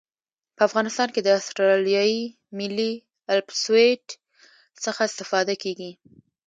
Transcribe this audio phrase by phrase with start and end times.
[0.55, 2.21] په افغانستان کې د اسټرلیایي
[2.57, 2.93] ملي
[3.33, 4.01] الپسویډ
[4.83, 5.91] څخه استفاده کیږي